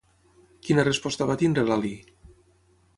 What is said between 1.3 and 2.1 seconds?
va tenir Lalí?